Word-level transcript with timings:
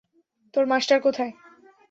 তোর 0.53 0.65
মাস্টার 0.65 0.99
কোথায়? 1.01 1.31